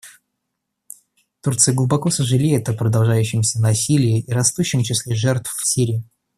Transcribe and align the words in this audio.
Турция 1.41 1.75
глубоко 1.75 2.09
сожалеет 2.09 2.67
о 2.67 2.73
продолжающемся 2.73 3.61
насилии 3.61 4.21
и 4.21 4.31
растущем 4.33 4.81
числе 4.81 5.13
жертв 5.13 5.51
в 5.55 5.67
Сирии. 5.67 6.03